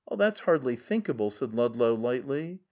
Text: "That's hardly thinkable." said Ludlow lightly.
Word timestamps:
"That's 0.17 0.39
hardly 0.39 0.75
thinkable." 0.77 1.29
said 1.29 1.53
Ludlow 1.53 1.93
lightly. 1.93 2.57